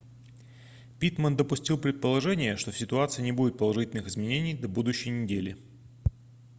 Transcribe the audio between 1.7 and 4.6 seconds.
предположение что в ситуации не будет положительных изменений